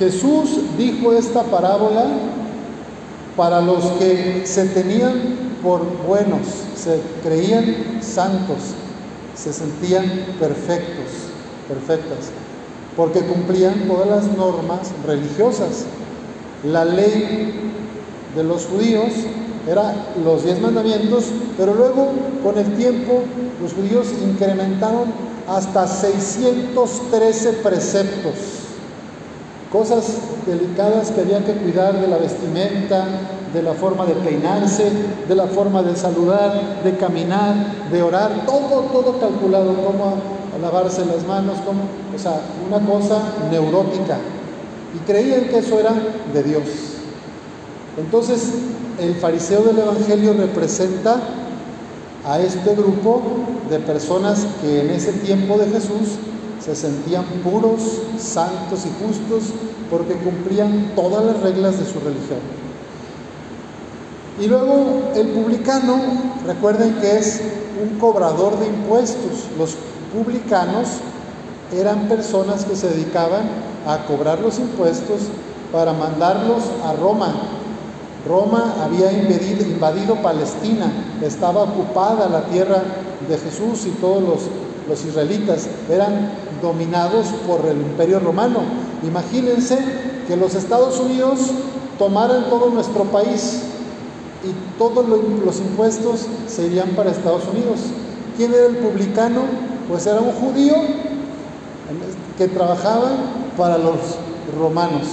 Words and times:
Jesús 0.00 0.60
dijo 0.78 1.12
esta 1.12 1.42
parábola 1.42 2.06
para 3.36 3.60
los 3.60 3.84
que 3.98 4.44
se 4.46 4.64
tenían 4.68 5.58
por 5.62 5.82
buenos, 6.06 6.40
se 6.74 7.02
creían 7.22 8.00
santos, 8.00 8.56
se 9.34 9.52
sentían 9.52 10.06
perfectos, 10.40 11.04
perfectas, 11.68 12.30
porque 12.96 13.20
cumplían 13.20 13.86
todas 13.86 14.08
las 14.08 14.36
normas 14.38 14.90
religiosas. 15.06 15.84
La 16.64 16.86
ley 16.86 17.52
de 18.34 18.42
los 18.42 18.64
judíos 18.64 19.12
era 19.68 20.12
los 20.24 20.44
diez 20.44 20.58
mandamientos, 20.62 21.26
pero 21.58 21.74
luego 21.74 22.08
con 22.42 22.56
el 22.56 22.74
tiempo 22.74 23.20
los 23.60 23.74
judíos 23.74 24.06
incrementaron 24.22 25.12
hasta 25.46 25.86
613 25.86 27.52
preceptos, 27.52 28.59
cosas 29.70 30.18
delicadas 30.46 31.10
que 31.10 31.20
había 31.20 31.44
que 31.44 31.52
cuidar 31.52 32.00
de 32.00 32.08
la 32.08 32.18
vestimenta, 32.18 33.06
de 33.52 33.62
la 33.62 33.74
forma 33.74 34.06
de 34.06 34.14
peinarse, 34.14 34.90
de 35.28 35.34
la 35.34 35.46
forma 35.46 35.82
de 35.82 35.96
saludar, 35.96 36.82
de 36.84 36.96
caminar, 36.96 37.90
de 37.90 38.02
orar, 38.02 38.44
todo, 38.46 38.82
todo 38.92 39.18
calculado, 39.18 39.74
cómo 39.84 40.16
lavarse 40.60 41.04
las 41.06 41.26
manos, 41.26 41.58
o 42.14 42.18
sea, 42.18 42.40
una 42.68 42.84
cosa 42.84 43.22
neurótica. 43.50 44.18
Y 44.94 44.98
creían 45.06 45.44
que 45.44 45.58
eso 45.58 45.78
era 45.78 45.94
de 46.32 46.42
Dios. 46.42 46.62
Entonces, 47.96 48.52
el 49.00 49.14
fariseo 49.14 49.62
del 49.62 49.78
Evangelio 49.78 50.34
representa 50.34 51.20
a 52.24 52.40
este 52.40 52.74
grupo 52.74 53.22
de 53.70 53.78
personas 53.78 54.46
que 54.60 54.80
en 54.80 54.90
ese 54.90 55.12
tiempo 55.12 55.56
de 55.56 55.66
Jesús 55.68 56.18
se 56.64 56.76
sentían 56.76 57.24
puros, 57.42 57.80
santos 58.18 58.84
y 58.86 59.04
justos 59.04 59.54
porque 59.90 60.14
cumplían 60.14 60.92
todas 60.94 61.24
las 61.24 61.40
reglas 61.40 61.78
de 61.78 61.84
su 61.84 61.98
religión. 62.00 62.40
Y 64.40 64.46
luego 64.46 65.10
el 65.14 65.28
publicano, 65.28 65.96
recuerden 66.46 66.94
que 67.00 67.18
es 67.18 67.40
un 67.82 67.98
cobrador 67.98 68.58
de 68.58 68.66
impuestos. 68.66 69.46
Los 69.58 69.76
publicanos 70.14 70.88
eran 71.72 72.08
personas 72.08 72.64
que 72.64 72.76
se 72.76 72.88
dedicaban 72.88 73.48
a 73.86 74.06
cobrar 74.06 74.40
los 74.40 74.58
impuestos 74.58 75.22
para 75.72 75.92
mandarlos 75.92 76.64
a 76.84 76.92
Roma 76.94 77.34
Roma 78.26 78.74
había 78.82 79.12
invadido, 79.12 80.16
Palestina, 80.16 80.92
estaba 81.22 81.62
ocupada 81.62 82.28
la 82.28 82.44
tierra 82.44 82.82
de 83.28 83.38
Jesús 83.38 83.86
y 83.86 83.90
todos 83.92 84.22
los, 84.22 84.40
los 84.88 85.04
israelitas 85.04 85.68
eran 85.88 86.30
dominados 86.62 87.26
por 87.46 87.66
el 87.66 87.78
imperio 87.78 88.20
romano. 88.20 88.60
Imagínense 89.06 89.78
que 90.26 90.36
los 90.36 90.54
Estados 90.54 90.98
Unidos 91.00 91.40
tomaran 91.98 92.48
todo 92.48 92.70
nuestro 92.70 93.04
país 93.04 93.62
y 94.42 94.78
todos 94.78 95.06
los 95.06 95.58
impuestos 95.58 96.26
se 96.46 96.66
irían 96.66 96.90
para 96.90 97.10
Estados 97.10 97.42
Unidos. 97.52 97.80
¿Quién 98.36 98.54
era 98.54 98.66
el 98.66 98.76
publicano? 98.76 99.42
Pues 99.88 100.06
era 100.06 100.20
un 100.20 100.32
judío 100.32 100.74
que 102.38 102.48
trabajaba 102.48 103.10
para 103.56 103.76
los 103.76 103.96
romanos. 104.58 105.06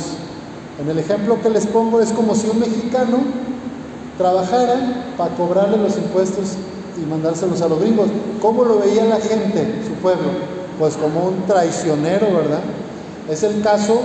En 0.79 0.89
el 0.89 0.99
ejemplo 0.99 1.41
que 1.41 1.49
les 1.49 1.65
pongo 1.65 1.99
es 1.99 2.11
como 2.11 2.35
si 2.35 2.47
un 2.47 2.59
mexicano 2.59 3.17
trabajara 4.17 5.13
para 5.17 5.35
cobrarle 5.35 5.77
los 5.77 5.97
impuestos 5.97 6.53
y 7.01 7.05
mandárselos 7.05 7.61
a 7.61 7.67
los 7.67 7.79
gringos. 7.79 8.07
¿Cómo 8.41 8.63
lo 8.63 8.79
veía 8.79 9.05
la 9.05 9.17
gente, 9.17 9.81
su 9.87 9.93
pueblo? 10.01 10.56
Pues 10.79 10.95
como 10.95 11.25
un 11.25 11.45
traicionero, 11.45 12.27
¿verdad? 12.35 12.61
Es 13.29 13.43
el 13.43 13.61
caso 13.61 13.99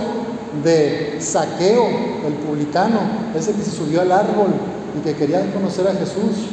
de 0.63 1.17
Saqueo, 1.19 1.87
el 2.25 2.33
publicano, 2.45 2.99
ese 3.35 3.53
que 3.53 3.63
se 3.63 3.71
subió 3.71 4.01
al 4.01 4.11
árbol 4.11 4.49
y 4.97 5.03
que 5.03 5.15
quería 5.15 5.51
conocer 5.53 5.87
a 5.87 5.93
Jesús. 5.93 6.49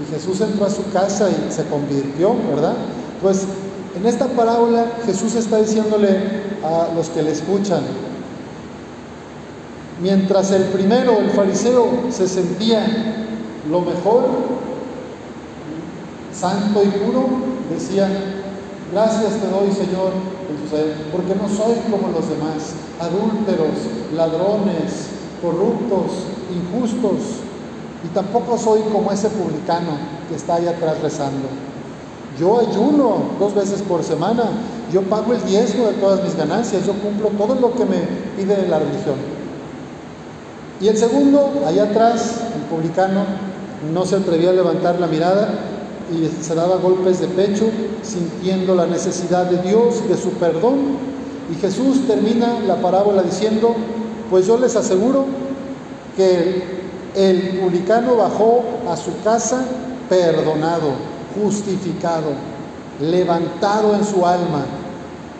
Y 0.00 0.12
Jesús 0.12 0.40
entró 0.40 0.66
a 0.66 0.70
su 0.70 0.90
casa 0.92 1.28
y 1.30 1.52
se 1.52 1.64
convirtió, 1.64 2.34
¿verdad? 2.50 2.74
Pues 3.22 3.44
en 3.96 4.06
esta 4.06 4.26
parábola 4.26 4.86
Jesús 5.06 5.34
está 5.34 5.58
diciéndole 5.58 6.40
a 6.64 6.88
los 6.94 7.08
que 7.10 7.22
le 7.22 7.32
escuchan, 7.32 7.82
Mientras 10.00 10.50
el 10.52 10.64
primero, 10.64 11.18
el 11.18 11.30
fariseo, 11.30 11.86
se 12.10 12.26
sentía 12.26 12.86
lo 13.70 13.82
mejor, 13.82 14.24
santo 16.32 16.82
y 16.82 16.88
puro, 16.88 17.26
decía, 17.70 18.08
gracias 18.92 19.34
te 19.40 19.48
doy 19.48 19.70
Señor, 19.72 20.12
porque 21.12 21.34
no 21.34 21.48
soy 21.48 21.74
como 21.90 22.08
los 22.12 22.28
demás, 22.28 22.74
adúlteros, 23.00 23.76
ladrones, 24.14 25.08
corruptos, 25.42 26.26
injustos, 26.52 27.40
y 28.04 28.08
tampoco 28.08 28.56
soy 28.56 28.80
como 28.92 29.10
ese 29.12 29.28
publicano 29.28 29.92
que 30.28 30.36
está 30.36 30.54
ahí 30.54 30.66
atrás 30.66 31.00
rezando. 31.02 31.48
Yo 32.38 32.60
ayuno 32.60 33.16
dos 33.38 33.54
veces 33.54 33.82
por 33.82 34.02
semana, 34.02 34.44
yo 34.92 35.02
pago 35.02 35.34
el 35.34 35.44
diezmo 35.44 35.86
de 35.86 35.94
todas 35.94 36.22
mis 36.22 36.36
ganancias, 36.36 36.86
yo 36.86 36.94
cumplo 36.94 37.28
todo 37.30 37.54
lo 37.56 37.74
que 37.74 37.84
me 37.84 37.98
pide 38.36 38.66
la 38.68 38.78
religión. 38.78 39.16
Y 40.80 40.88
el 40.88 40.96
segundo, 40.96 41.62
allá 41.66 41.84
atrás, 41.84 42.40
el 42.54 42.62
publicano, 42.74 43.24
no 43.92 44.06
se 44.06 44.16
atrevía 44.16 44.50
a 44.50 44.54
levantar 44.54 44.98
la 44.98 45.06
mirada 45.06 45.69
y 46.12 46.42
se 46.42 46.54
daba 46.54 46.76
golpes 46.76 47.20
de 47.20 47.28
pecho, 47.28 47.66
sintiendo 48.02 48.74
la 48.74 48.86
necesidad 48.86 49.46
de 49.46 49.62
Dios, 49.62 50.08
de 50.08 50.16
su 50.16 50.30
perdón. 50.30 50.98
Y 51.50 51.54
Jesús 51.60 52.06
termina 52.06 52.60
la 52.66 52.76
parábola 52.76 53.22
diciendo, 53.22 53.74
pues 54.30 54.46
yo 54.46 54.58
les 54.58 54.76
aseguro 54.76 55.26
que 56.16 56.80
el 57.14 57.60
publicano 57.60 58.16
bajó 58.16 58.62
a 58.88 58.96
su 58.96 59.20
casa 59.22 59.64
perdonado, 60.08 60.92
justificado, 61.40 62.32
levantado 63.00 63.94
en 63.94 64.04
su 64.04 64.26
alma, 64.26 64.64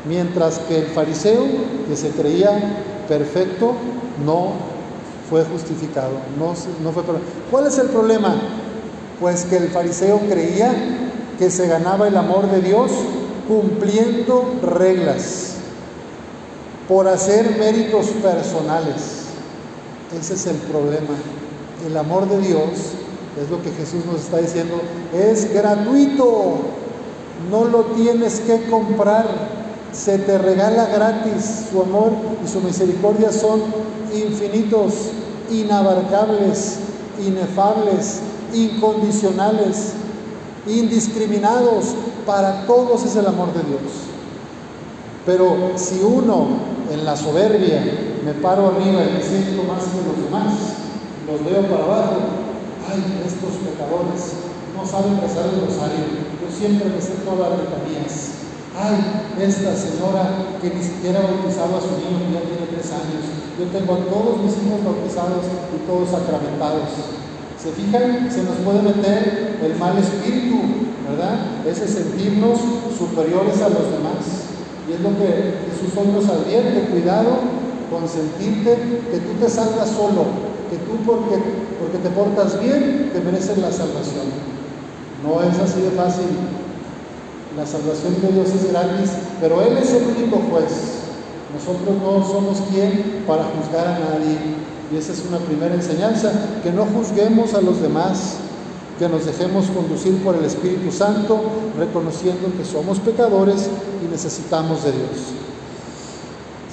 mientras 0.08 0.58
que 0.60 0.78
el 0.78 0.86
fariseo, 0.86 1.44
que 1.88 1.96
se 1.96 2.10
creía 2.10 2.50
perfecto, 3.08 3.74
no 4.24 4.52
fue 5.28 5.44
justificado, 5.44 6.12
no, 6.38 6.54
no 6.82 6.92
fue 6.92 7.02
¿Cuál 7.50 7.66
es 7.66 7.78
el 7.78 7.88
problema? 7.88 8.34
Pues 9.20 9.44
que 9.44 9.58
el 9.58 9.68
fariseo 9.68 10.18
creía 10.28 10.72
que 11.38 11.50
se 11.50 11.68
ganaba 11.68 12.08
el 12.08 12.16
amor 12.16 12.50
de 12.50 12.60
Dios 12.60 12.90
cumpliendo 13.46 14.54
reglas, 14.62 15.54
por 16.88 17.08
hacer 17.08 17.56
méritos 17.58 18.06
personales. 18.22 19.26
Ese 20.18 20.34
es 20.34 20.46
el 20.46 20.56
problema. 20.56 21.14
El 21.86 21.96
amor 21.96 22.28
de 22.28 22.40
Dios, 22.40 22.70
es 23.40 23.48
lo 23.50 23.62
que 23.62 23.70
Jesús 23.70 24.04
nos 24.06 24.22
está 24.22 24.38
diciendo, 24.38 24.80
es 25.14 25.52
gratuito, 25.52 26.58
no 27.50 27.64
lo 27.64 27.84
tienes 27.96 28.40
que 28.40 28.64
comprar, 28.68 29.26
se 29.92 30.18
te 30.18 30.38
regala 30.38 30.86
gratis, 30.86 31.66
su 31.70 31.80
amor 31.80 32.12
y 32.44 32.48
su 32.48 32.60
misericordia 32.60 33.32
son 33.32 33.62
infinitos 34.14 34.94
inabarcables, 35.50 36.78
inefables, 37.24 38.20
incondicionales, 38.54 39.92
indiscriminados. 40.66 41.94
Para 42.26 42.66
todos 42.66 43.04
es 43.04 43.16
el 43.16 43.26
amor 43.26 43.52
de 43.54 43.62
Dios. 43.62 44.10
Pero 45.26 45.72
si 45.76 46.00
uno 46.02 46.46
en 46.90 47.04
la 47.04 47.16
soberbia 47.16 47.82
me 48.24 48.34
paro 48.34 48.68
arriba 48.68 49.02
y 49.04 49.14
me 49.14 49.22
siento 49.22 49.62
más 49.64 49.84
que 49.84 50.02
los 50.04 50.16
demás, 50.24 50.54
los 51.26 51.44
veo 51.44 51.62
para 51.70 51.84
abajo, 51.84 52.16
ay, 52.88 53.22
estos 53.24 53.56
pecadores 53.62 54.50
no 54.76 54.86
saben 54.86 55.20
rezar 55.20 55.46
el 55.52 55.60
rosario, 55.60 56.02
yo 56.40 56.48
siempre 56.50 56.88
me 56.88 57.00
sé 57.00 57.20
todas 57.24 57.50
las 57.50 57.60
letanías. 57.60 58.40
Ay, 58.74 58.96
esta 59.38 59.76
señora 59.76 60.56
que 60.62 60.70
ni 60.70 60.82
siquiera 60.82 61.20
ha 61.20 61.30
bautizado 61.30 61.76
a 61.76 61.84
su 61.84 61.94
niño 62.00 62.32
ya 62.32 62.40
tiene 62.40 62.70
tres 62.70 62.88
años, 62.92 63.22
yo 63.58 63.66
tengo 63.68 63.94
a 63.94 64.04
todos 64.08 64.40
mis 64.40 64.56
hijos 64.56 64.80
bautizados 64.84 65.44
y 65.46 65.78
todos 65.86 66.08
sacramentados. 66.08 67.20
¿Se 67.62 67.70
fijan? 67.72 68.30
Se 68.30 68.42
nos 68.42 68.56
puede 68.64 68.80
meter 68.80 69.58
el 69.62 69.76
mal 69.76 69.98
espíritu, 69.98 70.56
¿verdad? 71.06 71.60
Ese 71.68 71.86
sentirnos 71.86 72.58
superiores 72.96 73.60
a 73.60 73.68
los 73.68 73.92
demás. 73.92 74.48
Y 74.88 74.94
es 74.94 75.00
lo 75.00 75.10
que 75.10 75.60
Jesús 75.68 75.92
hoy 75.94 76.08
nos 76.08 76.24
advierte, 76.24 76.88
cuidado 76.88 77.60
con 77.90 78.08
sentirte 78.08 79.02
que 79.10 79.18
tú 79.18 79.32
te 79.38 79.50
salgas 79.50 79.90
solo, 79.90 80.24
que 80.70 80.78
tú 80.88 81.04
porque, 81.04 81.36
porque 81.78 81.98
te 81.98 82.08
portas 82.10 82.58
bien 82.62 83.10
te 83.12 83.20
mereces 83.20 83.58
la 83.58 83.70
salvación. 83.70 84.32
No 85.22 85.42
es 85.42 85.58
así 85.58 85.82
de 85.82 85.90
fácil. 85.90 86.32
La 87.58 87.66
salvación 87.66 88.14
de 88.22 88.32
Dios 88.32 88.48
es 88.54 88.72
gratis, 88.72 89.10
pero 89.40 89.60
Él 89.60 89.76
es 89.76 89.92
el 89.92 90.04
único 90.04 90.40
juez. 90.50 91.12
Nosotros 91.52 91.96
no 92.00 92.24
somos 92.24 92.62
quien 92.70 93.24
para 93.26 93.44
juzgar 93.44 93.86
a 93.86 93.98
nadie. 93.98 94.69
Y 94.92 94.96
esa 94.96 95.12
es 95.12 95.24
una 95.28 95.38
primera 95.38 95.74
enseñanza, 95.74 96.32
que 96.62 96.72
no 96.72 96.84
juzguemos 96.84 97.54
a 97.54 97.60
los 97.60 97.80
demás, 97.80 98.36
que 98.98 99.08
nos 99.08 99.24
dejemos 99.24 99.66
conducir 99.66 100.22
por 100.22 100.34
el 100.34 100.44
Espíritu 100.44 100.90
Santo, 100.90 101.40
reconociendo 101.78 102.48
que 102.56 102.64
somos 102.64 102.98
pecadores 102.98 103.68
y 104.04 104.10
necesitamos 104.10 104.84
de 104.84 104.92
Dios. 104.92 105.10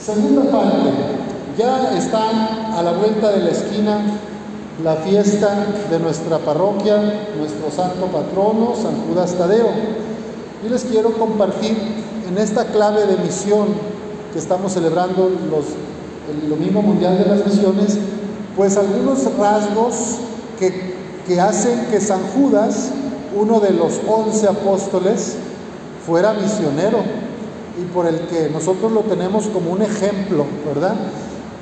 Segunda 0.03 0.51
parte, 0.51 0.89
ya 1.57 1.97
está 1.97 2.77
a 2.77 2.81
la 2.81 2.91
vuelta 2.93 3.31
de 3.31 3.43
la 3.43 3.49
esquina 3.51 4.01
la 4.83 4.95
fiesta 4.97 5.65
de 5.89 5.99
nuestra 5.99 6.37
parroquia, 6.37 6.97
nuestro 7.37 7.71
santo 7.71 8.05
patrono, 8.07 8.73
San 8.75 9.07
Judas 9.07 9.33
Tadeo. 9.33 9.69
Y 10.65 10.69
les 10.69 10.83
quiero 10.83 11.13
compartir 11.13 11.77
en 12.27 12.37
esta 12.37 12.65
clave 12.65 13.05
de 13.07 13.17
misión 13.17 13.67
que 14.31 14.39
estamos 14.39 14.73
celebrando 14.73 15.31
los, 15.49 15.65
el 16.29 16.49
Domingo 16.49 16.81
Mundial 16.81 17.17
de 17.17 17.25
las 17.25 17.45
Misiones, 17.45 17.97
pues 18.55 18.77
algunos 18.77 19.23
rasgos 19.37 20.17
que, 20.59 20.95
que 21.27 21.39
hacen 21.39 21.85
que 21.91 22.01
San 22.01 22.21
Judas, 22.35 22.91
uno 23.35 23.59
de 23.59 23.71
los 23.71 23.99
once 24.07 24.47
apóstoles, 24.47 25.37
fuera 26.05 26.33
misionero 26.33 26.99
y 27.79 27.85
por 27.93 28.07
el 28.07 28.21
que 28.21 28.49
nosotros 28.49 28.91
lo 28.91 29.01
tenemos 29.01 29.47
como 29.47 29.71
un 29.71 29.81
ejemplo, 29.81 30.45
¿verdad? 30.65 30.95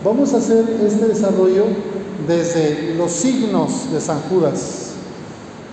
Vamos 0.03 0.33
a 0.33 0.37
hacer 0.37 0.63
este 0.85 1.07
desarrollo 1.07 1.65
desde 2.27 2.93
los 2.95 3.11
signos 3.11 3.91
de 3.91 3.99
San 3.99 4.21
Judas. 4.29 4.91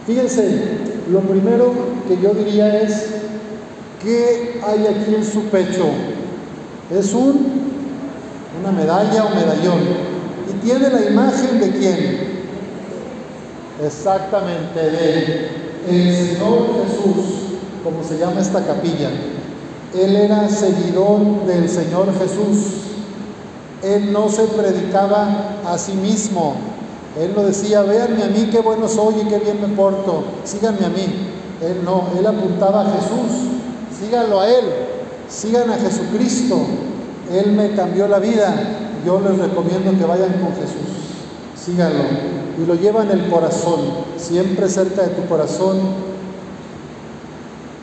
Fíjense, 0.06 0.78
lo 1.10 1.20
primero 1.20 1.72
que 2.08 2.20
yo 2.20 2.34
diría 2.34 2.80
es, 2.82 3.06
¿qué 4.02 4.60
hay 4.66 4.86
aquí 4.86 5.14
en 5.14 5.24
su 5.24 5.42
pecho? 5.44 5.86
Es 6.90 7.12
un, 7.14 7.61
una 8.60 8.72
medalla 8.72 9.24
o 9.24 9.30
medallón. 9.30 9.80
¿Y 10.48 10.64
tiene 10.64 10.90
la 10.90 11.02
imagen 11.02 11.60
de 11.60 11.70
quién? 11.70 12.32
Exactamente, 13.84 14.80
de 14.80 15.62
el 15.88 16.14
Señor 16.14 16.86
Jesús, 16.86 17.24
como 17.82 18.04
se 18.04 18.18
llama 18.18 18.40
esta 18.40 18.64
capilla. 18.64 19.10
Él 19.94 20.16
era 20.16 20.48
seguidor 20.48 21.44
del 21.46 21.68
Señor 21.68 22.06
Jesús. 22.18 22.82
Él 23.82 24.12
no 24.12 24.28
se 24.28 24.44
predicaba 24.44 25.56
a 25.66 25.76
sí 25.76 25.92
mismo. 25.92 26.54
Él 27.20 27.32
no 27.36 27.42
decía, 27.42 27.82
véanme 27.82 28.22
a 28.22 28.28
mí 28.28 28.48
qué 28.50 28.60
bueno 28.60 28.88
soy 28.88 29.14
y 29.22 29.28
qué 29.28 29.38
bien 29.38 29.60
me 29.60 29.68
porto, 29.68 30.24
síganme 30.44 30.86
a 30.86 30.88
mí. 30.88 31.30
Él 31.60 31.84
no, 31.84 32.04
él 32.18 32.26
apuntaba 32.26 32.82
a 32.82 32.84
Jesús, 32.84 33.50
síganlo 34.00 34.40
a 34.40 34.48
Él, 34.48 34.64
sigan 35.28 35.70
a 35.70 35.74
Jesucristo. 35.74 36.56
Él 37.32 37.52
me 37.52 37.70
cambió 37.72 38.08
la 38.08 38.18
vida. 38.18 38.54
Yo 39.04 39.20
les 39.20 39.38
recomiendo 39.38 39.90
que 39.98 40.04
vayan 40.04 40.32
con 40.34 40.54
Jesús, 40.54 41.16
síganlo. 41.56 42.04
Y 42.62 42.66
lo 42.66 42.74
llevan 42.74 43.10
en 43.10 43.20
el 43.20 43.30
corazón, 43.30 43.80
siempre 44.16 44.68
cerca 44.68 45.02
de 45.02 45.08
tu 45.08 45.26
corazón. 45.26 45.78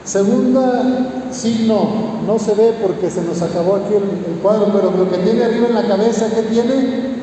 Segunda 0.05 1.09
signo, 1.31 2.21
no 2.25 2.39
se 2.39 2.55
ve 2.55 2.73
porque 2.81 3.09
se 3.09 3.21
nos 3.21 3.41
acabó 3.41 3.75
aquí 3.75 3.93
el, 3.93 4.33
el, 4.33 4.39
cuadro, 4.41 4.71
pero 4.73 4.91
lo 4.91 5.09
que 5.09 5.17
tiene 5.17 5.43
arriba 5.43 5.67
en 5.67 5.75
la 5.75 5.87
cabeza, 5.87 6.27
¿qué 6.33 6.43
tiene? 6.43 7.19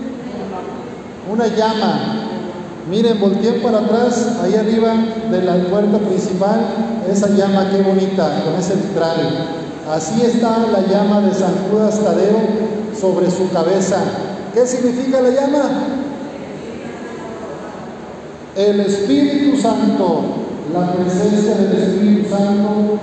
Una 1.32 1.46
llama. 1.49 2.23
Miren, 2.88 3.19
volteen 3.19 3.62
para 3.62 3.78
atrás, 3.78 4.38
ahí 4.43 4.55
arriba 4.55 4.94
de 5.31 5.43
la 5.43 5.56
puerta 5.64 5.99
principal, 5.99 6.61
esa 7.11 7.28
llama, 7.31 7.69
qué 7.70 7.82
bonita, 7.82 8.44
con 8.44 8.55
ese 8.55 8.76
vitral. 8.76 9.66
Así 9.91 10.21
está 10.21 10.67
la 10.67 10.81
llama 10.81 11.21
de 11.21 11.33
San 11.33 11.55
Judas 11.71 12.00
Tadeo 12.03 12.41
sobre 12.99 13.31
su 13.31 13.49
cabeza. 13.50 13.99
¿Qué 14.53 14.67
significa 14.67 15.21
la 15.21 15.31
llama? 15.31 15.62
El 18.56 18.81
Espíritu 18.81 19.56
Santo, 19.56 20.23
la 20.73 20.93
presencia 20.93 21.55
del 21.55 21.83
Espíritu 21.83 22.29
Santo 22.29 22.99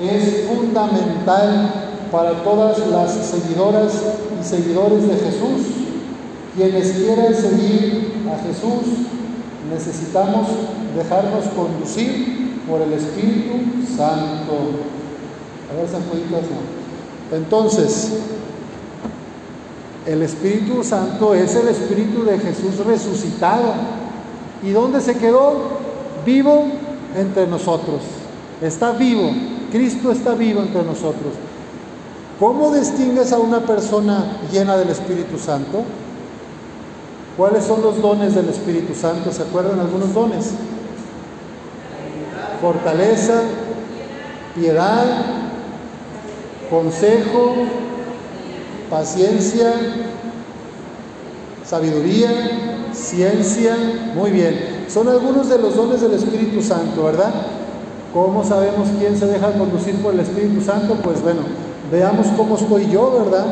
es 0.00 0.46
fundamental 0.46 1.74
para 2.10 2.42
todas 2.42 2.78
las 2.86 3.12
seguidoras 3.12 3.92
y 4.40 4.44
seguidores 4.44 5.08
de 5.08 5.14
Jesús. 5.14 5.66
Quienes 6.56 6.92
quieran 6.92 7.34
seguir 7.34 8.14
a 8.32 8.42
Jesús, 8.46 9.08
necesitamos 9.70 10.46
dejarnos 10.96 11.44
conducir 11.54 12.62
por 12.66 12.80
el 12.80 12.94
Espíritu 12.94 13.56
Santo. 13.94 14.99
A 15.70 15.76
ver, 15.76 15.88
San 15.88 16.00
no. 16.00 17.36
Entonces, 17.36 18.10
el 20.06 20.22
Espíritu 20.22 20.82
Santo 20.82 21.34
es 21.34 21.54
el 21.54 21.68
Espíritu 21.68 22.24
de 22.24 22.38
Jesús 22.38 22.84
resucitado. 22.84 23.74
¿Y 24.62 24.70
dónde 24.70 25.00
se 25.00 25.16
quedó? 25.16 25.80
Vivo 26.26 26.66
entre 27.16 27.46
nosotros. 27.46 28.00
Está 28.60 28.92
vivo. 28.92 29.30
Cristo 29.70 30.10
está 30.10 30.34
vivo 30.34 30.60
entre 30.60 30.82
nosotros. 30.82 31.34
¿Cómo 32.40 32.72
distingues 32.74 33.32
a 33.32 33.38
una 33.38 33.60
persona 33.60 34.38
llena 34.50 34.76
del 34.76 34.88
Espíritu 34.88 35.38
Santo? 35.38 35.84
¿Cuáles 37.36 37.64
son 37.64 37.82
los 37.82 38.02
dones 38.02 38.34
del 38.34 38.48
Espíritu 38.48 38.94
Santo? 38.94 39.30
¿Se 39.32 39.42
acuerdan 39.42 39.78
algunos 39.78 40.12
dones? 40.12 40.52
Fortaleza, 42.60 43.42
piedad, 44.54 45.39
consejo, 46.70 47.54
paciencia, 48.88 49.72
sabiduría, 51.64 52.30
ciencia. 52.92 53.76
Muy 54.14 54.30
bien. 54.30 54.84
Son 54.88 55.08
algunos 55.08 55.48
de 55.48 55.58
los 55.58 55.76
dones 55.76 56.00
del 56.00 56.14
Espíritu 56.14 56.62
Santo, 56.62 57.04
¿verdad? 57.04 57.32
¿Cómo 58.14 58.44
sabemos 58.44 58.88
quién 58.98 59.16
se 59.16 59.26
deja 59.26 59.52
conducir 59.52 59.96
por 59.96 60.14
el 60.14 60.20
Espíritu 60.20 60.60
Santo? 60.60 60.96
Pues 61.02 61.22
bueno, 61.22 61.42
veamos 61.92 62.26
cómo 62.36 62.56
estoy 62.56 62.88
yo, 62.90 63.24
¿verdad? 63.24 63.46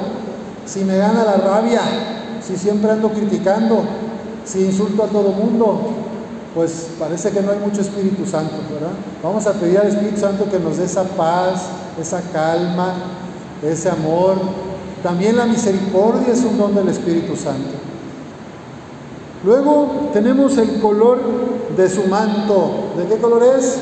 Si 0.66 0.84
me 0.84 0.96
gana 0.96 1.24
la 1.24 1.36
rabia, 1.36 1.80
si 2.40 2.56
siempre 2.56 2.90
ando 2.90 3.10
criticando, 3.10 3.82
si 4.44 4.64
insulto 4.64 5.04
a 5.04 5.06
todo 5.06 5.30
mundo, 5.30 5.80
pues 6.54 6.88
parece 6.98 7.30
que 7.30 7.40
no 7.40 7.52
hay 7.52 7.58
mucho 7.58 7.80
Espíritu 7.80 8.24
Santo, 8.24 8.56
¿verdad? 8.72 8.92
Vamos 9.22 9.46
a 9.46 9.52
pedir 9.52 9.78
al 9.78 9.88
Espíritu 9.88 10.20
Santo 10.20 10.50
que 10.50 10.58
nos 10.58 10.78
dé 10.78 10.84
esa 10.84 11.04
paz, 11.04 11.66
esa 12.00 12.22
calma, 12.32 12.94
ese 13.62 13.90
amor. 13.90 14.36
También 15.02 15.36
la 15.36 15.46
misericordia 15.46 16.32
es 16.32 16.40
un 16.40 16.58
don 16.58 16.74
del 16.74 16.88
Espíritu 16.88 17.36
Santo. 17.36 17.76
Luego 19.44 20.10
tenemos 20.12 20.56
el 20.58 20.80
color 20.80 21.20
de 21.76 21.88
su 21.88 22.04
manto. 22.08 22.92
¿De 22.96 23.06
qué 23.06 23.20
color 23.20 23.42
es? 23.56 23.78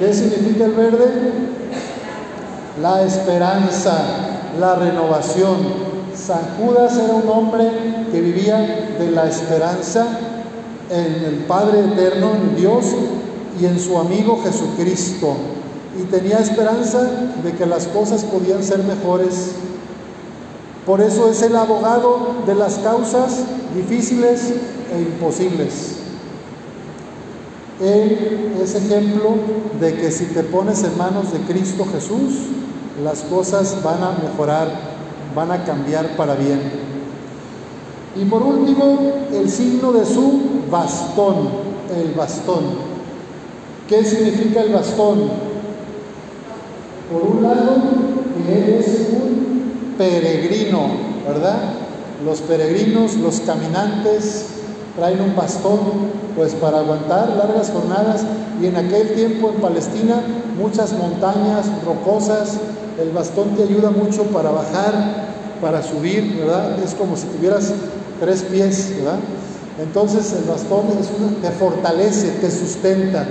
¿Qué 0.00 0.12
significa 0.12 0.64
el 0.64 0.72
verde? 0.72 1.06
La 2.82 3.02
esperanza, 3.02 3.98
la 4.58 4.74
renovación. 4.76 5.88
San 6.14 6.56
Judas 6.58 6.96
era 6.96 7.14
un 7.14 7.28
hombre 7.28 7.70
que 8.10 8.20
vivía 8.20 8.96
de 8.98 9.10
la 9.12 9.28
esperanza 9.28 10.06
en 10.90 11.24
el 11.24 11.44
Padre 11.46 11.80
Eterno, 11.80 12.32
en 12.34 12.56
Dios 12.56 12.86
y 13.60 13.66
en 13.66 13.78
su 13.78 13.98
amigo 13.98 14.40
Jesucristo. 14.42 15.34
Y 15.98 16.04
tenía 16.04 16.38
esperanza 16.38 17.02
de 17.42 17.52
que 17.52 17.66
las 17.66 17.86
cosas 17.88 18.24
podían 18.24 18.62
ser 18.62 18.82
mejores. 18.84 19.52
Por 20.86 21.00
eso 21.00 21.28
es 21.30 21.42
el 21.42 21.56
abogado 21.56 22.36
de 22.46 22.54
las 22.54 22.76
causas 22.76 23.42
difíciles 23.74 24.52
e 24.94 25.00
imposibles. 25.00 25.96
Él 27.80 28.54
es 28.60 28.74
ejemplo 28.74 29.34
de 29.80 29.94
que 29.94 30.10
si 30.10 30.24
te 30.26 30.42
pones 30.42 30.82
en 30.82 30.96
manos 30.98 31.32
de 31.32 31.38
Cristo 31.40 31.86
Jesús, 31.92 32.48
las 33.02 33.20
cosas 33.22 33.82
van 33.84 34.02
a 34.02 34.12
mejorar, 34.12 34.68
van 35.34 35.52
a 35.52 35.64
cambiar 35.64 36.16
para 36.16 36.34
bien. 36.34 36.60
Y 38.16 38.24
por 38.24 38.42
último, 38.42 38.98
el 39.32 39.50
signo 39.50 39.92
de 39.92 40.04
su 40.04 40.40
bastón, 40.70 41.48
el 41.96 42.12
bastón. 42.12 42.64
¿Qué 43.88 44.04
significa 44.04 44.62
el 44.62 44.72
bastón? 44.72 45.30
Por 47.12 47.22
un 47.22 47.42
lado, 47.42 47.76
él 48.48 48.76
es 48.80 49.08
un 49.12 49.94
peregrino, 49.96 50.88
¿verdad? 51.26 51.58
Los 52.24 52.40
peregrinos, 52.40 53.14
los 53.16 53.40
caminantes, 53.40 54.46
traen 54.96 55.20
un 55.20 55.36
bastón 55.36 55.78
pues 56.34 56.54
para 56.54 56.80
aguantar 56.80 57.30
largas 57.30 57.70
jornadas 57.70 58.24
y 58.60 58.66
en 58.66 58.76
aquel 58.76 59.14
tiempo 59.14 59.50
en 59.54 59.60
Palestina 59.60 60.22
muchas 60.58 60.92
montañas 60.92 61.66
rocosas, 61.84 62.58
el 63.00 63.10
bastón 63.10 63.50
te 63.56 63.62
ayuda 63.62 63.90
mucho 63.90 64.24
para 64.24 64.50
bajar, 64.50 65.17
para 65.60 65.82
subir, 65.82 66.36
¿verdad? 66.38 66.82
Es 66.82 66.94
como 66.94 67.16
si 67.16 67.26
tuvieras 67.26 67.72
tres 68.20 68.42
pies, 68.42 68.94
¿verdad? 68.96 69.18
Entonces 69.80 70.32
el 70.32 70.44
bastón 70.44 70.86
es 71.00 71.08
te 71.40 71.50
fortalece, 71.50 72.30
te 72.40 72.50
sustenta. 72.50 73.26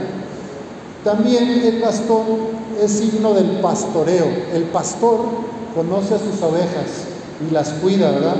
También 1.03 1.49
el 1.49 1.81
bastón 1.81 2.25
es 2.81 2.91
signo 2.91 3.33
del 3.33 3.59
pastoreo. 3.61 4.25
El 4.53 4.63
pastor 4.63 5.19
conoce 5.75 6.15
a 6.15 6.19
sus 6.19 6.41
ovejas 6.41 7.05
y 7.47 7.53
las 7.53 7.69
cuida, 7.69 8.11
¿verdad? 8.11 8.37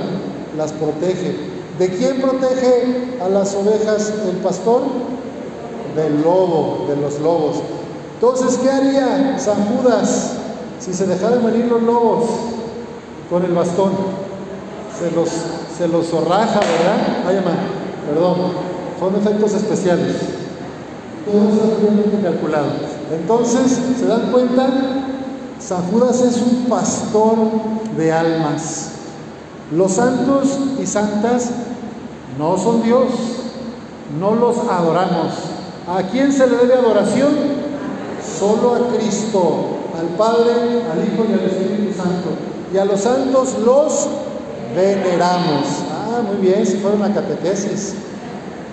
Las 0.56 0.72
protege. 0.72 1.36
¿De 1.78 1.88
quién 1.90 2.20
protege 2.20 3.18
a 3.24 3.28
las 3.28 3.54
ovejas 3.54 4.12
el 4.28 4.36
pastor? 4.38 4.82
Del 5.94 6.22
lobo, 6.22 6.86
de 6.88 6.96
los 6.96 7.18
lobos. 7.20 7.56
Entonces, 8.14 8.58
¿qué 8.62 8.70
haría 8.70 9.38
San 9.38 9.64
Judas 9.66 10.32
si 10.80 10.92
se 10.92 11.06
dejaran 11.06 11.44
venir 11.44 11.66
los 11.66 11.82
lobos 11.82 12.24
con 13.30 13.44
el 13.44 13.52
bastón? 13.52 13.92
se 14.98 15.10
los, 15.12 15.28
se 15.76 15.86
los 15.86 16.06
zorraja, 16.08 16.60
¿verdad? 16.60 17.24
Ay, 17.26 17.38
perdón, 18.08 18.36
son 18.98 19.14
efectos 19.14 19.54
especiales. 19.54 20.16
Todo 21.24 21.48
está 21.48 21.76
totalmente 21.76 22.20
calculado. 22.22 22.66
Entonces, 23.12 23.78
¿se 23.98 24.06
dan 24.06 24.32
cuenta? 24.32 24.68
San 25.60 25.82
Judas 25.90 26.20
es 26.22 26.36
un 26.38 26.66
pastor 26.68 27.36
de 27.96 28.12
almas. 28.12 28.92
Los 29.72 29.92
santos 29.92 30.58
y 30.80 30.86
santas 30.86 31.50
no 32.38 32.56
son 32.56 32.82
Dios, 32.82 33.06
no 34.18 34.34
los 34.34 34.56
adoramos. 34.68 35.34
¿A 35.86 36.02
quién 36.10 36.32
se 36.32 36.46
le 36.46 36.56
debe 36.56 36.74
adoración? 36.74 37.30
Solo 38.38 38.74
a 38.74 38.96
Cristo, 38.96 39.66
al 39.98 40.06
Padre, 40.16 40.52
al 40.90 41.06
Hijo 41.06 41.24
y 41.28 41.32
al 41.32 41.40
Espíritu 41.40 41.96
Santo. 41.96 42.57
Y 42.72 42.76
a 42.76 42.84
los 42.84 43.00
santos 43.00 43.56
los 43.64 44.08
veneramos. 44.74 45.64
Ah, 45.90 46.22
muy 46.26 46.46
bien, 46.46 46.66
si 46.66 46.76
fuera 46.76 46.96
una 46.96 47.14
catequesis. 47.14 47.94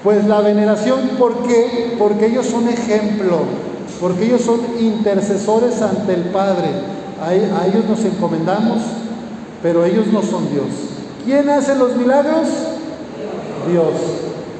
Pues 0.04 0.26
la 0.26 0.42
veneración, 0.42 1.00
¿por 1.18 1.48
qué? 1.48 1.96
Porque 1.98 2.28
ellos 2.28 2.46
son 2.46 2.68
ejemplo, 2.68 3.40
porque 4.00 4.26
ellos 4.26 4.42
son 4.42 4.60
intercesores 4.80 5.82
ante 5.82 6.14
el 6.14 6.26
Padre. 6.26 6.70
A, 7.22 7.30
a 7.30 7.68
ellos 7.68 7.86
nos 7.90 8.04
encomendamos, 8.06 8.82
pero 9.64 9.86
ellos 9.86 10.08
no 10.08 10.22
son 10.22 10.50
Dios. 10.52 10.68
¿Quién 11.26 11.50
hace 11.50 11.76
los 11.76 11.96
milagros? 11.96 12.48
Dios. 13.72 13.94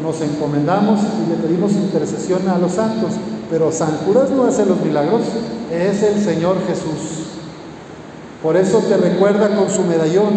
Nos 0.02 0.22
encomendamos 0.22 1.00
y 1.00 1.30
le 1.30 1.36
pedimos 1.36 1.72
intercesión 1.74 2.48
a 2.50 2.58
los 2.58 2.74
santos, 2.74 3.12
pero 3.50 3.72
San 3.72 4.00
no 4.36 4.44
hace 4.46 4.66
los 4.66 4.82
milagros, 4.82 5.22
es 5.72 6.04
el 6.04 6.24
Señor 6.24 6.58
Jesús. 6.68 7.25
Por 8.46 8.58
eso 8.58 8.78
te 8.78 8.96
recuerda 8.96 9.56
con 9.56 9.72
su 9.72 9.82
medallón, 9.82 10.34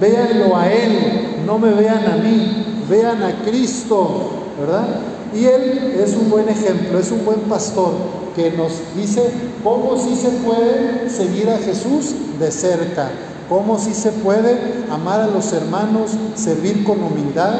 véanlo 0.00 0.56
a 0.56 0.68
Él, 0.68 1.44
no 1.46 1.60
me 1.60 1.72
vean 1.72 2.04
a 2.10 2.16
mí, 2.16 2.82
vean 2.90 3.22
a 3.22 3.44
Cristo, 3.44 4.30
¿verdad? 4.58 4.88
Y 5.32 5.44
Él 5.44 5.94
es 6.04 6.16
un 6.16 6.28
buen 6.28 6.48
ejemplo, 6.48 6.98
es 6.98 7.12
un 7.12 7.24
buen 7.24 7.38
pastor 7.42 7.92
que 8.34 8.50
nos 8.50 8.72
dice 8.96 9.30
cómo 9.62 9.96
sí 9.96 10.16
se 10.16 10.30
puede 10.30 11.08
seguir 11.08 11.50
a 11.50 11.58
Jesús 11.58 12.16
de 12.40 12.50
cerca, 12.50 13.12
cómo 13.48 13.78
sí 13.78 13.94
se 13.94 14.10
puede 14.10 14.58
amar 14.90 15.20
a 15.20 15.28
los 15.28 15.52
hermanos, 15.52 16.10
servir 16.34 16.82
con 16.82 17.00
humildad 17.00 17.54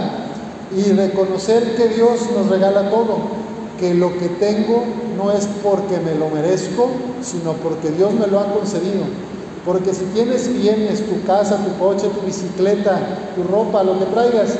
y 0.76 0.82
reconocer 0.94 1.76
que 1.76 1.86
Dios 1.86 2.28
nos 2.36 2.48
regala 2.48 2.90
todo, 2.90 3.18
que 3.78 3.94
lo 3.94 4.18
que 4.18 4.26
tengo 4.26 4.82
no 5.16 5.30
es 5.30 5.46
porque 5.62 6.00
me 6.00 6.16
lo 6.16 6.28
merezco, 6.28 6.88
sino 7.22 7.52
porque 7.52 7.92
Dios 7.92 8.12
me 8.14 8.26
lo 8.26 8.40
ha 8.40 8.52
concedido. 8.52 9.04
Porque 9.64 9.94
si 9.94 10.04
tienes 10.06 10.52
bienes, 10.52 11.06
tu 11.06 11.22
casa, 11.24 11.58
tu 11.58 11.78
coche, 11.78 12.08
tu 12.08 12.26
bicicleta, 12.26 12.98
tu 13.36 13.44
ropa, 13.44 13.84
lo 13.84 13.98
que 13.98 14.06
traigas, 14.06 14.56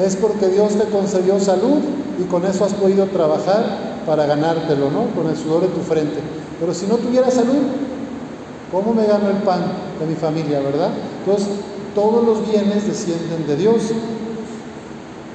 es 0.00 0.16
porque 0.16 0.48
Dios 0.48 0.74
te 0.74 0.84
concedió 0.84 1.40
salud 1.40 1.80
y 2.20 2.24
con 2.24 2.44
eso 2.44 2.64
has 2.64 2.74
podido 2.74 3.06
trabajar 3.06 3.94
para 4.06 4.26
ganártelo, 4.26 4.90
¿no? 4.90 5.06
Con 5.14 5.28
el 5.28 5.36
sudor 5.36 5.62
de 5.62 5.68
tu 5.68 5.80
frente. 5.80 6.20
Pero 6.60 6.72
si 6.72 6.86
no 6.86 6.96
tuviera 6.96 7.30
salud, 7.30 7.62
¿cómo 8.70 8.94
me 8.94 9.06
gano 9.06 9.30
el 9.30 9.38
pan 9.38 9.60
de 9.98 10.06
mi 10.06 10.14
familia, 10.14 10.60
verdad? 10.60 10.90
Entonces, 11.24 11.48
todos 11.94 12.24
los 12.24 12.48
bienes 12.48 12.86
descienden 12.86 13.46
de 13.46 13.56
Dios. 13.56 13.90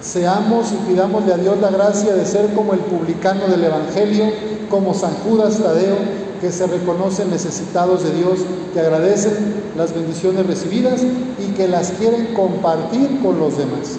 Seamos 0.01 0.71
y 0.71 0.75
pidámosle 0.89 1.33
a 1.33 1.37
Dios 1.37 1.57
la 1.59 1.71
gracia 1.71 2.13
de 2.13 2.25
ser 2.25 2.53
como 2.53 2.73
el 2.73 2.79
publicano 2.79 3.47
del 3.47 3.63
Evangelio, 3.63 4.25
como 4.69 4.93
San 4.93 5.13
Judas 5.25 5.57
Tadeo, 5.57 5.97
que 6.39 6.51
se 6.51 6.67
reconocen 6.67 7.29
necesitados 7.29 8.03
de 8.03 8.11
Dios, 8.11 8.39
que 8.73 8.79
agradecen 8.79 9.33
las 9.77 9.93
bendiciones 9.93 10.45
recibidas 10.45 11.01
y 11.03 11.51
que 11.53 11.67
las 11.67 11.91
quieren 11.91 12.33
compartir 12.33 13.21
con 13.21 13.39
los 13.39 13.57
demás. 13.57 13.97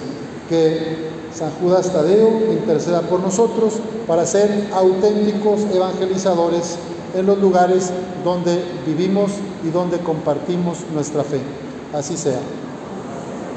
Que 0.49 1.11
San 1.33 1.51
Judas 1.61 1.93
Tadeo 1.93 2.53
interceda 2.53 3.03
por 3.03 3.21
nosotros 3.21 3.75
para 4.07 4.27
ser 4.27 4.69
auténticos 4.73 5.61
evangelizadores 5.73 6.77
en 7.15 7.27
los 7.27 7.39
lugares 7.39 7.91
donde 8.25 8.63
vivimos 8.87 9.33
y 9.65 9.71
donde 9.71 9.99
compartimos 9.99 10.79
nuestra 10.93 11.25
fe. 11.25 11.41
Así 11.93 12.17
sea. 12.17 12.41